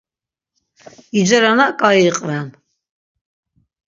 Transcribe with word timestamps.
İcerana 1.19 1.67
ǩai 1.79 1.99
iqven. 2.09 2.47